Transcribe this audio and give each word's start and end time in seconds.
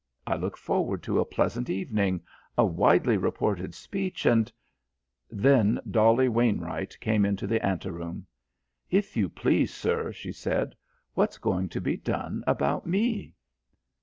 I 0.25 0.35
look 0.35 0.57
forward 0.57 1.03
to 1.03 1.19
a 1.19 1.25
pleasant 1.25 1.69
evening, 1.69 2.23
a 2.57 2.65
widely 2.65 3.17
reported 3.17 3.75
speech, 3.75 4.25
and" 4.25 4.51
Then 5.45 5.79
Dolly 5.91 6.27
Wainwright 6.27 6.97
came 6.99 7.23
into 7.23 7.45
the 7.45 7.63
ante 7.63 7.91
room. 7.91 8.25
"If 8.89 9.15
you 9.15 9.29
please, 9.29 9.71
sir," 9.71 10.11
she 10.11 10.31
said, 10.31 10.73
"what's 11.13 11.37
going 11.37 11.69
to 11.69 11.79
be 11.81 11.97
done 11.97 12.43
about 12.47 12.87
me?" 12.87 13.35